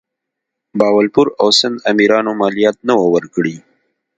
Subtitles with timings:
[0.77, 3.55] بهاولپور او سند امیرانو مالیات نه وه ورکړي.